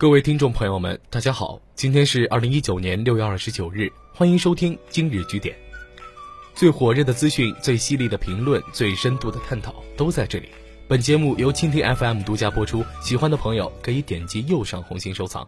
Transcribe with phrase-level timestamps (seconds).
[0.00, 5.54] 各位听众朋友们，大家好，今天是二零一九年六月二十九日，欢迎收听今日据点。
[6.54, 10.48] 最火热的资讯、最犀利的评论、最深度的探讨都在这里。
[10.88, 15.46] 本节目由蜻蜓 FM 独家播出，喜欢的朋友可以点击右上红心收藏。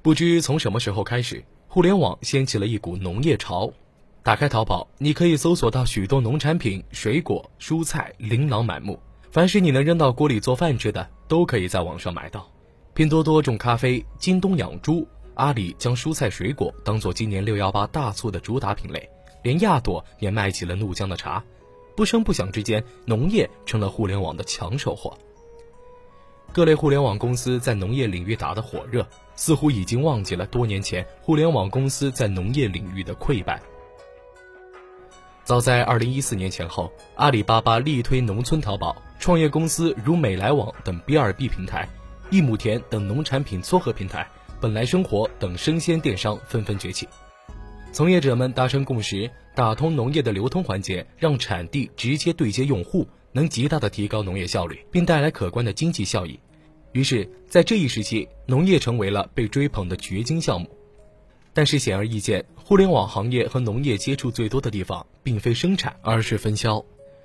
[0.00, 3.68] 不知从什么时候开始，互联网掀起了一股农业潮。
[4.22, 8.96] 打开淘宝，你可以搜索到许多农产品、水果、蔬菜，琳琅满目。
[9.32, 12.46] 凡是你能扔到锅里做饭吃的，都可以在网上买到。
[12.92, 19.08] 拼多多种咖啡，京东养猪，阿里将蔬菜水果当做今年六幺八大促的主打品类，
[19.42, 21.42] 连亚朵也卖起了怒江的茶。
[21.96, 25.16] 不声不响之间，农业成了互联网的抢手货。
[26.52, 33.58] 各类互联网公司在农业领域打得火热，似乎已经忘记了多年前互联网公司在农业领域的溃败。
[35.52, 41.86] 早在二零一四年前后，阿里巴巴力推农村淘宝，创业公司如美来网等 B 二 B 平台，
[42.30, 44.26] 一亩田等农产品撮合平台，
[44.62, 47.06] 本来生活等生鲜电商纷纷崛起。
[47.92, 56.40] 从业者们达成共识，打通农业的流通环节，让产地直接对接用户，能极大的提高农业效率，并带来可观的经济效益。
[56.92, 60.66] 于是，在这一时期，农业成为了被追捧的掘金项目。
[61.54, 66.82] 但是显而易见，互联网行业和农业接触最多的地方，并非生产，而是分销。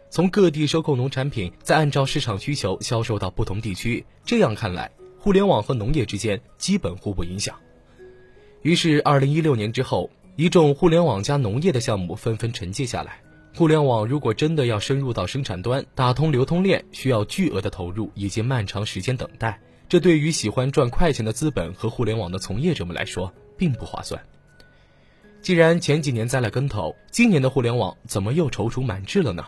[0.09, 4.03] 从各地收购农产品，再按照市场需求销售到不同地区。
[4.25, 7.55] 这样看来，互联网和农业之间基本互不影响。
[8.63, 13.21] 于是，二零一六年之后，一众互联网加农业的项目纷纷沉寂下来。
[13.55, 19.59] 互联网如果真的要深入到生产端，打通流通链，需要巨额的投入以及漫长时间等待。
[19.87, 24.21] 这对于喜欢赚快钱的资本和互联网的从业者们来说，并不划算。
[25.47, 29.45] 既然前几年栽了跟头，今年的互联网怎么又踌躇满志了呢？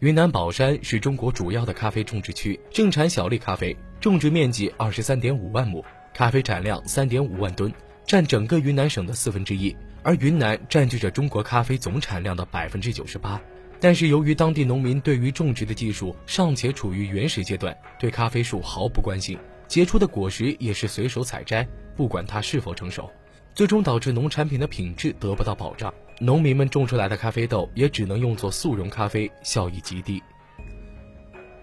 [0.00, 7.72] 云南保山是中国主要的咖啡种植区，盛产小粒咖啡，种植面积二十三点五万亩，咖啡产量三点五万吨，
[8.04, 9.72] 占整个云南省的四分之一。
[10.02, 13.40] 而云南占据着中国咖啡总产量的百分之九十八。
[13.78, 19.38] 但是由于当地农民对于种植的技术尚且处于原始阶段，对咖啡树毫不关心，
[19.68, 23.08] 结出的果实也是随手采摘，不管它是否成熟，
[23.54, 30.22] 最终导致农产品的品质得不到保障，农民们种出来的咖啡豆也只能用作速溶咖啡，效益极低。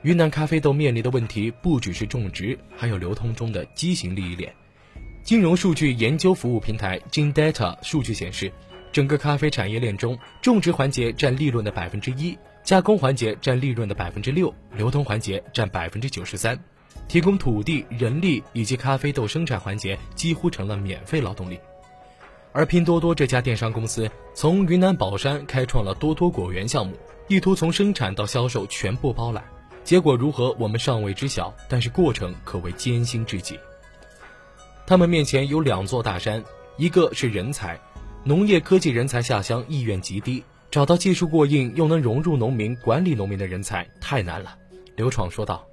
[0.01, 4.53] 云南咖啡豆面临的问题不只是种植，还有流通中的畸形利益链。
[5.23, 8.51] 金融数据研究服务平台 GenData 数据显示。
[8.91, 16.59] 整个咖啡产业链中，种植环节占利润的百分之一，加工环节占利润的百分之六，流通环节占百分之九十三，
[17.07, 21.59] 提供土地、人力以及咖啡豆生产环节几乎成了免费劳动力。
[22.51, 26.93] 而拼多多这家电商公司从云南保山开创了多多果园项目，
[27.27, 29.43] 意图从生产到销售全部包揽。
[29.83, 33.59] 结果如何，我们尚未知晓，但是过程可谓艰辛至极。
[34.85, 36.43] 他们面前有两座大山，
[36.77, 37.79] 一个是人才。
[38.23, 44.57] 农业科技人才下乡意愿极低，找到技术过硬又能融入农民、管理农民的人才太难了。
[44.95, 45.65] 刘闯说道。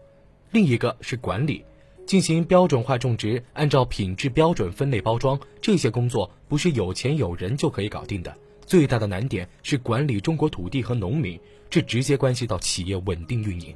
[0.53, 1.65] 另一个是管理，
[2.07, 8.33] 进行标准化种植，按照品质标准分类包装，这些工作不是有钱有人就可以搞定的。
[8.65, 13.75] 最大的难点是管理中国土地和农民，这直接关系到企业稳定运营。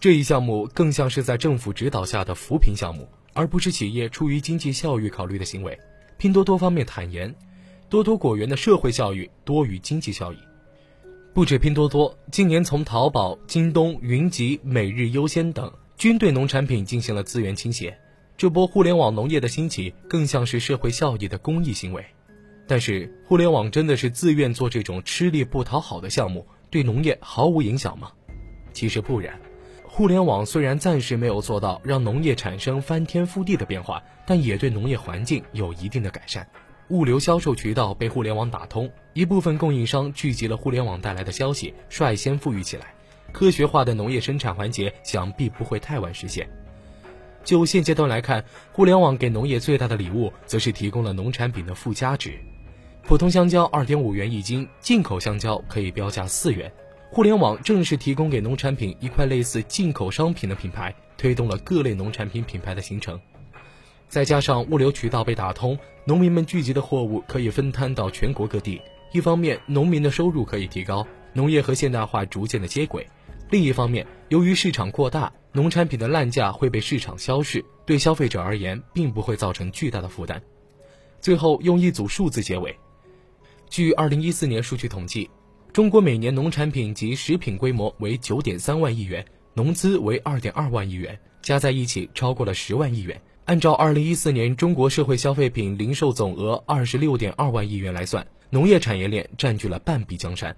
[0.00, 5.78] 这一项目更像是在政府指导下的扶贫项目，而不是企业出于经济效益考虑的行为。
[6.18, 7.34] 拼多多方面坦言，
[7.88, 10.36] 多多果园的社会效益多于经济效益。
[11.34, 17.96] 不止拼多多，今年从淘宝、京东、云集、每日优鲜等均对农产品进行了资源倾斜。
[18.36, 22.04] 这波互联网农业的兴起，更像是社会效益的公益行为。
[22.66, 28.10] 但是，互联网真的是自愿做这种吃力不讨好的项目，对农业毫无影响吗？
[28.72, 29.38] 其实不然。
[29.84, 36.44] 互联网虽然暂时没有做到让农业产生翻天覆地的变化，但也对农业环境有一定的改善。
[36.88, 42.92] 物流销售渠道被互联网打通，一部分供应商聚集了互联网带来的消息，率先富裕起来。
[43.32, 46.48] 科学化的农业生产环节想必不会太晚实现。
[47.44, 52.38] 就现阶段来看，互联网给农业最大的礼物，则是提供了农产品的附加值。
[53.04, 56.70] 普通香蕉二点五元一斤，进口香蕉可以标价四元。
[57.10, 63.20] 互联网正是提供给农产品一块类似进口商品的品牌，推动了各类农产品品牌的形成。
[64.08, 68.80] 再加上物流渠道被打通，农民们聚集的货物可以分摊到全国各地。
[69.12, 73.02] 一方面，农民的收入可以提高，农业和现代化逐渐的接轨；
[73.52, 80.42] 另一方面，由于市场扩大，农产品的烂价会被市场消逝，对消费者而言并不会造成巨大的负担。
[81.20, 82.74] 最后用一组数字结尾：
[83.68, 85.28] 据二零一四年数据统计。
[85.70, 89.22] 中国每年农产品及食品规模为九点三万亿元，
[89.52, 93.20] 农资为二点二万亿元，加在一起超过了十万亿元。
[93.44, 100.56] 按照二零一四年中国社会消费品零售总额二十六点二万亿元来算，农业产业链占据了半壁江山。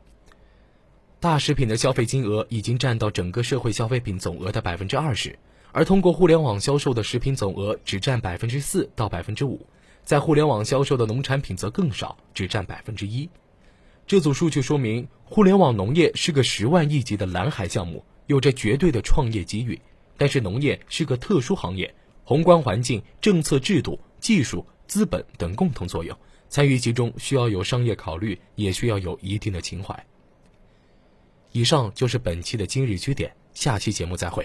[1.24, 5.38] 大食品的消费金额已经占到整个社会消费品总额的百分之二十，
[5.72, 9.66] 而通过互联网销售的食品总额只占百分之四到百分之五，
[10.04, 13.26] 在互联网销售的农产品则更少，只占百分之一。
[14.06, 19.80] 这组数据说明，互联网农业是个十万亿级的蓝海项目，有着绝对的创业机遇。
[20.18, 21.94] 但是，农业是个特殊行业。
[22.24, 26.14] 宏观环境、政策制度、技术、资本等共同作用，
[26.50, 30.04] 参与其中需要有商业考虑，也需要有一定的情怀。
[31.54, 34.44] 以上就是本期的今日居点，下期节目再会。